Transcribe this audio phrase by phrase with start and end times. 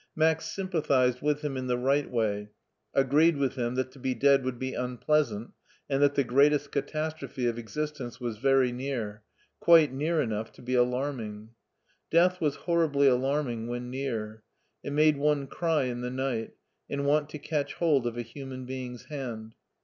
[0.15, 2.49] Max sympathized with him in the right way,
[2.91, 5.51] agreed with him that to be dead would be unpleasant
[5.87, 9.21] and that the greatest catastrophe of existence was very near,
[9.59, 11.49] quite near enough to be alarming.
[12.09, 14.41] Death was horribly alarming when near;
[14.83, 16.55] it made one cry in the night,
[16.89, 19.53] and want to catch hold of a human being's hand.